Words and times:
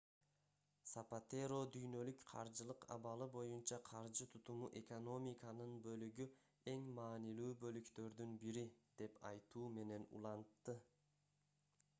сапатеро 0.91 1.57
дүйнөлүк 1.75 2.23
каржылык 2.29 2.87
абалы 2.95 3.27
боюнча 3.35 3.79
каржы 3.91 4.27
тутуму 4.37 4.71
экономиканын 4.81 5.77
бөлүгү 5.89 6.27
эң 6.73 6.89
маанилүү 6.97 7.53
бөлүктөрдүн 7.67 8.35
бири 8.47 8.67
деп 9.05 9.23
айтуу 9.33 9.69
менен 9.79 10.11
улантты 10.21 10.79